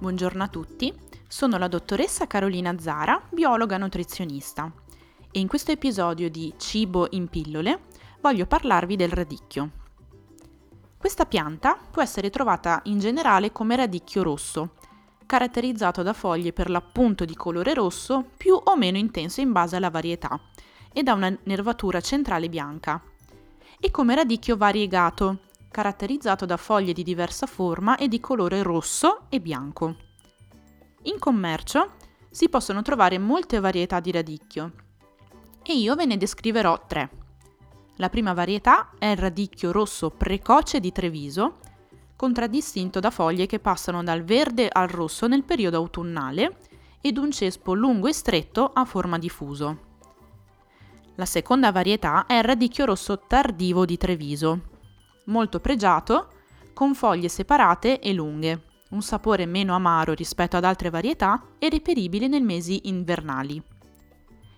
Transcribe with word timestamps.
Buongiorno 0.00 0.42
a 0.42 0.48
tutti, 0.48 0.90
sono 1.28 1.58
la 1.58 1.68
dottoressa 1.68 2.26
Carolina 2.26 2.78
Zara, 2.78 3.20
biologa 3.28 3.76
nutrizionista 3.76 4.72
e 5.30 5.40
in 5.40 5.46
questo 5.46 5.72
episodio 5.72 6.30
di 6.30 6.54
Cibo 6.56 7.08
in 7.10 7.28
pillole 7.28 7.80
voglio 8.22 8.46
parlarvi 8.46 8.96
del 8.96 9.10
radicchio. 9.10 9.70
Questa 10.96 11.26
pianta 11.26 11.76
può 11.76 12.00
essere 12.00 12.30
trovata 12.30 12.80
in 12.84 12.98
generale 12.98 13.52
come 13.52 13.76
radicchio 13.76 14.22
rosso, 14.22 14.76
caratterizzato 15.26 16.02
da 16.02 16.14
foglie 16.14 16.54
per 16.54 16.70
l'appunto 16.70 17.26
di 17.26 17.36
colore 17.36 17.74
rosso 17.74 18.24
più 18.38 18.58
o 18.58 18.76
meno 18.76 18.96
intenso 18.96 19.42
in 19.42 19.52
base 19.52 19.76
alla 19.76 19.90
varietà 19.90 20.40
e 20.94 21.02
da 21.02 21.12
una 21.12 21.36
nervatura 21.42 22.00
centrale 22.00 22.48
bianca, 22.48 23.02
e 23.78 23.90
come 23.90 24.14
radicchio 24.14 24.56
variegato, 24.56 25.40
caratterizzato 25.70 26.46
da 26.46 26.56
foglie 26.56 26.92
di 26.92 27.02
diversa 27.02 27.46
forma 27.46 27.96
e 27.96 28.08
di 28.08 28.20
colore 28.20 28.62
rosso 28.62 29.22
e 29.28 29.40
bianco. 29.40 29.96
In 31.02 31.18
commercio 31.18 31.94
si 32.30 32.48
possono 32.48 32.82
trovare 32.82 33.18
molte 33.18 33.60
varietà 33.60 34.00
di 34.00 34.10
radicchio 34.10 34.72
e 35.62 35.74
io 35.74 35.94
ve 35.94 36.06
ne 36.06 36.16
descriverò 36.16 36.86
tre. 36.86 37.10
La 37.96 38.08
prima 38.08 38.32
varietà 38.32 38.90
è 38.98 39.06
il 39.06 39.16
radicchio 39.16 39.72
rosso 39.72 40.10
precoce 40.10 40.80
di 40.80 40.90
Treviso, 40.90 41.58
contraddistinto 42.16 43.00
da 43.00 43.10
foglie 43.10 43.46
che 43.46 43.60
passano 43.60 44.02
dal 44.02 44.22
verde 44.22 44.68
al 44.70 44.88
rosso 44.88 45.26
nel 45.26 45.44
periodo 45.44 45.76
autunnale 45.76 46.58
ed 47.00 47.16
un 47.16 47.30
cespo 47.30 47.74
lungo 47.74 48.08
e 48.08 48.12
stretto 48.12 48.70
a 48.72 48.84
forma 48.84 49.18
di 49.18 49.28
fuso. 49.28 49.88
La 51.16 51.24
seconda 51.26 51.72
varietà 51.72 52.26
è 52.26 52.34
il 52.34 52.44
radicchio 52.44 52.84
rosso 52.84 53.20
tardivo 53.26 53.84
di 53.84 53.96
Treviso, 53.96 54.60
molto 55.24 55.60
pregiato, 55.60 56.28
con 56.72 56.94
foglie 56.94 57.28
separate 57.28 58.00
e 58.00 58.12
lunghe, 58.12 58.64
un 58.90 59.02
sapore 59.02 59.46
meno 59.46 59.74
amaro 59.74 60.12
rispetto 60.14 60.56
ad 60.56 60.64
altre 60.64 60.90
varietà 60.90 61.42
e 61.58 61.68
reperibile 61.68 62.26
nei 62.26 62.40
mesi 62.40 62.88
invernali. 62.88 63.62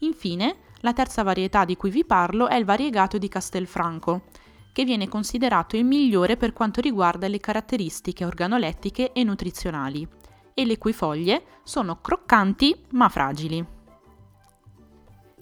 Infine, 0.00 0.56
la 0.80 0.92
terza 0.92 1.22
varietà 1.22 1.64
di 1.64 1.76
cui 1.76 1.90
vi 1.90 2.04
parlo 2.04 2.48
è 2.48 2.56
il 2.56 2.64
variegato 2.64 3.18
di 3.18 3.28
Castelfranco, 3.28 4.24
che 4.72 4.84
viene 4.84 5.08
considerato 5.08 5.76
il 5.76 5.84
migliore 5.84 6.36
per 6.36 6.52
quanto 6.52 6.80
riguarda 6.80 7.28
le 7.28 7.40
caratteristiche 7.40 8.24
organolettiche 8.24 9.12
e 9.12 9.24
nutrizionali, 9.24 10.06
e 10.52 10.64
le 10.64 10.78
cui 10.78 10.92
foglie 10.92 11.44
sono 11.62 12.00
croccanti 12.00 12.84
ma 12.90 13.08
fragili. 13.08 13.64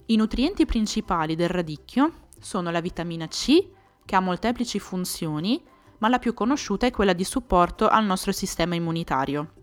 I 0.07 0.15
nutrienti 0.15 0.65
principali 0.65 1.35
del 1.35 1.49
radicchio 1.49 2.27
sono 2.39 2.69
la 2.69 2.79
vitamina 2.79 3.27
C, 3.27 3.67
che 4.05 4.15
ha 4.15 4.19
molteplici 4.19 4.79
funzioni, 4.79 5.61
ma 5.97 6.07
la 6.07 6.19
più 6.19 6.33
conosciuta 6.33 6.85
è 6.85 6.91
quella 6.91 7.13
di 7.13 7.23
supporto 7.23 7.87
al 7.87 8.05
nostro 8.05 8.31
sistema 8.31 8.75
immunitario. 8.75 9.53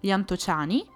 Gli 0.00 0.10
antociani, 0.10 0.86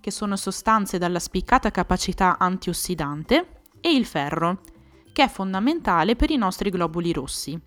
che 0.00 0.10
sono 0.10 0.36
sostanze 0.36 0.98
dalla 0.98 1.18
spiccata 1.18 1.70
capacità 1.70 2.36
antiossidante, 2.38 3.62
e 3.80 3.94
il 3.94 4.06
ferro, 4.06 4.60
che 5.12 5.22
è 5.22 5.28
fondamentale 5.28 6.16
per 6.16 6.30
i 6.30 6.36
nostri 6.36 6.70
globuli 6.70 7.12
rossi. 7.12 7.58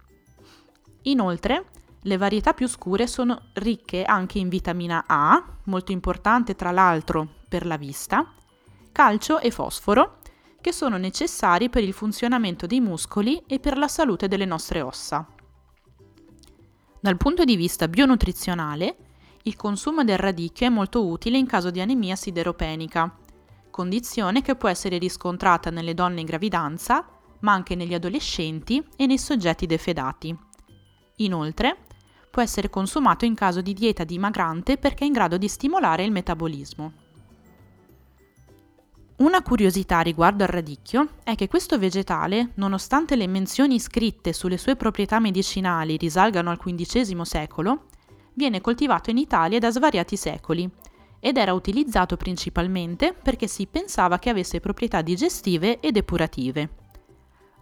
Inoltre, 1.03 1.69
le 2.01 2.17
varietà 2.17 2.53
più 2.53 2.67
scure 2.67 3.07
sono 3.07 3.49
ricche 3.53 4.03
anche 4.03 4.39
in 4.39 4.49
vitamina 4.49 5.05
A, 5.07 5.43
molto 5.65 5.91
importante 5.91 6.55
tra 6.55 6.71
l'altro 6.71 7.27
per 7.47 7.65
la 7.65 7.77
vista, 7.77 8.33
calcio 8.91 9.39
e 9.39 9.51
fosforo, 9.51 10.17
che 10.67 10.73
sono 10.73 10.97
necessari 10.97 11.69
per 11.69 11.81
il 11.81 11.93
funzionamento 11.93 12.65
dei 12.67 12.81
muscoli 12.81 13.41
e 13.47 13.57
per 13.57 13.77
la 13.77 13.87
salute 13.87 14.27
delle 14.27 14.43
nostre 14.43 14.81
ossa. 14.81 15.25
Dal 16.99 17.15
punto 17.15 17.45
di 17.45 17.55
vista 17.55 17.87
bionutrizionale, 17.87 18.97
il 19.43 19.55
consumo 19.55 20.03
del 20.03 20.17
radicchio 20.17 20.67
è 20.67 20.69
molto 20.69 21.07
utile 21.07 21.37
in 21.37 21.45
caso 21.45 21.71
di 21.71 21.79
anemia 21.79 22.17
sideropenica, 22.17 23.15
condizione 23.71 24.41
che 24.41 24.57
può 24.57 24.67
essere 24.67 24.97
riscontrata 24.97 25.69
nelle 25.69 25.93
donne 25.93 26.19
in 26.19 26.25
gravidanza, 26.25 27.07
ma 27.39 27.53
anche 27.53 27.75
negli 27.75 27.93
adolescenti 27.93 28.85
e 28.97 29.05
nei 29.05 29.17
soggetti 29.17 29.67
defedati. 29.67 30.37
Inoltre, 31.19 31.77
può 32.29 32.41
essere 32.41 32.69
consumato 32.69 33.23
in 33.23 33.35
caso 33.35 33.61
di 33.61 33.71
dieta 33.71 34.03
dimagrante 34.03 34.77
perché 34.77 35.05
è 35.05 35.07
in 35.07 35.13
grado 35.13 35.37
di 35.37 35.47
stimolare 35.47 36.03
il 36.03 36.11
metabolismo. 36.11 37.06
Una 39.17 39.41
curiosità 39.41 40.01
riguardo 40.01 40.43
al 40.43 40.49
radicchio 40.49 41.13
è 41.23 41.33
che 41.33 41.47
questo 41.47 41.79
vegetale, 41.79 42.51
nonostante 42.55 43.15
le 43.15 43.25
menzioni 43.25 43.79
scritte 43.79 44.31
sulle 44.31 44.59
sue 44.59 44.75
proprietà 44.75 45.19
medicinali 45.19 45.97
risalgano 45.97 46.51
al 46.51 46.59
XV 46.59 47.21
secolo, 47.21 47.85
viene 48.33 48.61
coltivato 48.61 49.09
in 49.09 49.17
Italia 49.17 49.57
da 49.57 49.71
svariati 49.71 50.15
secoli 50.15 50.69
ed 51.19 51.37
era 51.37 51.53
utilizzato 51.53 52.15
principalmente 52.15 53.11
perché 53.11 53.47
si 53.47 53.65
pensava 53.65 54.19
che 54.19 54.29
avesse 54.29 54.59
proprietà 54.59 55.01
digestive 55.01 55.79
e 55.79 55.91
depurative. 55.91 56.69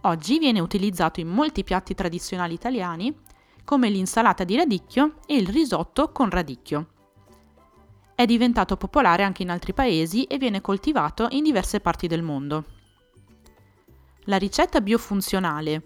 Oggi 0.02 0.38
viene 0.38 0.60
utilizzato 0.60 1.20
in 1.20 1.28
molti 1.28 1.64
piatti 1.64 1.94
tradizionali 1.94 2.52
italiani 2.52 3.16
come 3.64 3.88
l'insalata 3.88 4.44
di 4.44 4.56
radicchio 4.56 5.20
e 5.26 5.36
il 5.36 5.48
risotto 5.48 6.12
con 6.12 6.28
radicchio. 6.28 6.88
È 8.16 8.24
diventato 8.24 8.78
popolare 8.78 9.24
anche 9.24 9.42
in 9.42 9.50
altri 9.50 9.74
paesi 9.74 10.24
e 10.24 10.38
viene 10.38 10.62
coltivato 10.62 11.26
in 11.32 11.42
diverse 11.42 11.80
parti 11.80 12.06
del 12.06 12.22
mondo. 12.22 12.64
La 14.20 14.38
ricetta 14.38 14.80
biofunzionale 14.80 15.82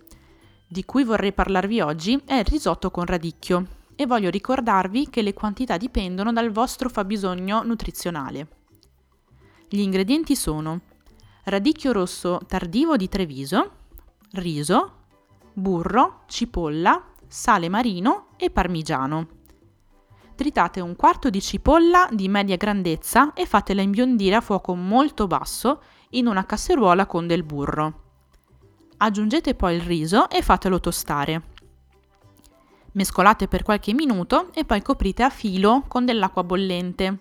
di 0.68 0.84
cui 0.84 1.02
vorrei 1.02 1.32
parlarvi 1.32 1.80
oggi 1.80 2.22
è 2.24 2.34
il 2.34 2.44
risotto 2.44 2.92
con 2.92 3.04
radicchio 3.04 3.66
e 3.96 4.06
voglio 4.06 4.30
ricordarvi 4.30 5.10
che 5.10 5.22
le 5.22 5.34
quantità 5.34 5.76
dipendono 5.76 6.32
dal 6.32 6.52
vostro 6.52 6.88
fabbisogno 6.88 7.64
nutrizionale. 7.64 8.46
Gli 9.68 9.80
ingredienti 9.80 10.36
sono 10.36 10.82
radicchio 11.46 11.90
rosso 11.90 12.40
tardivo 12.46 12.96
di 12.96 13.08
Treviso, 13.08 13.72
riso, 14.34 14.98
burro, 15.52 16.22
cipolla, 16.28 17.06
sale 17.26 17.68
marino 17.68 18.28
e 18.36 18.50
parmigiano 18.50 19.39
tritate 20.40 20.80
un 20.80 20.96
quarto 20.96 21.28
di 21.28 21.42
cipolla 21.42 22.08
di 22.10 22.26
media 22.26 22.56
grandezza 22.56 23.34
e 23.34 23.44
fatela 23.44 23.82
imbiondire 23.82 24.36
a 24.36 24.40
fuoco 24.40 24.74
molto 24.74 25.26
basso 25.26 25.82
in 26.12 26.26
una 26.26 26.46
casseruola 26.46 27.04
con 27.04 27.26
del 27.26 27.42
burro. 27.42 28.00
Aggiungete 28.96 29.54
poi 29.54 29.74
il 29.74 29.82
riso 29.82 30.30
e 30.30 30.40
fatelo 30.40 30.80
tostare. 30.80 31.42
Mescolate 32.92 33.48
per 33.48 33.62
qualche 33.62 33.92
minuto 33.92 34.48
e 34.54 34.64
poi 34.64 34.80
coprite 34.80 35.24
a 35.24 35.28
filo 35.28 35.84
con 35.86 36.06
dell'acqua 36.06 36.42
bollente. 36.42 37.18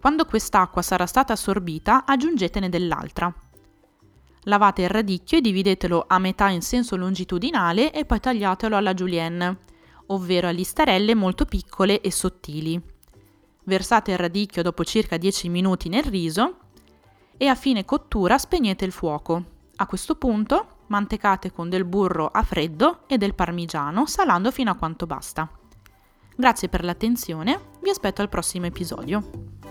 Quando 0.00 0.24
quest'acqua 0.24 0.82
sarà 0.82 1.06
stata 1.06 1.34
assorbita, 1.34 2.04
aggiungetene 2.04 2.68
dell'altra. 2.68 3.32
Lavate 4.46 4.82
il 4.82 4.88
radicchio 4.88 5.38
e 5.38 5.42
dividetelo 5.42 6.06
a 6.08 6.18
metà 6.18 6.48
in 6.48 6.62
senso 6.62 6.96
longitudinale 6.96 7.92
e 7.92 8.04
poi 8.04 8.18
tagliatelo 8.18 8.76
alla 8.76 8.94
julienne 8.94 9.70
ovvero 10.06 10.48
a 10.48 10.50
listarelle 10.50 11.14
molto 11.14 11.44
piccole 11.44 12.00
e 12.00 12.10
sottili. 12.10 12.80
Versate 13.64 14.10
il 14.10 14.18
radicchio 14.18 14.62
dopo 14.62 14.84
circa 14.84 15.16
10 15.16 15.48
minuti 15.48 15.88
nel 15.88 16.04
riso 16.04 16.56
e 17.36 17.46
a 17.46 17.54
fine 17.54 17.84
cottura 17.84 18.38
spegnete 18.38 18.84
il 18.84 18.92
fuoco. 18.92 19.44
A 19.76 19.86
questo 19.86 20.16
punto 20.16 20.80
mantecate 20.88 21.50
con 21.50 21.68
del 21.68 21.84
burro 21.84 22.28
a 22.28 22.42
freddo 22.42 23.06
e 23.06 23.18
del 23.18 23.34
parmigiano 23.34 24.06
salando 24.06 24.50
fino 24.50 24.70
a 24.70 24.76
quanto 24.76 25.06
basta. 25.06 25.48
Grazie 26.34 26.68
per 26.68 26.84
l'attenzione, 26.84 27.58
vi 27.80 27.90
aspetto 27.90 28.22
al 28.22 28.28
prossimo 28.28 28.66
episodio. 28.66 29.61